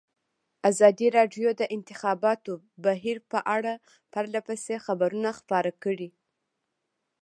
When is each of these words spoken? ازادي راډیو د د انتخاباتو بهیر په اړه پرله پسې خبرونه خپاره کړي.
ازادي 0.69 1.07
راډیو 1.17 1.49
د 1.55 1.57
د 1.61 1.63
انتخاباتو 1.75 2.53
بهیر 2.83 3.17
په 3.31 3.39
اړه 3.55 3.73
پرله 4.13 4.39
پسې 4.47 4.73
خبرونه 4.85 5.29
خپاره 5.39 5.71
کړي. 5.83 6.09